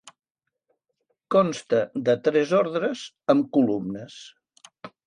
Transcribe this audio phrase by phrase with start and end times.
[1.35, 3.07] Consta de tres ordres
[3.37, 4.23] amb columnes.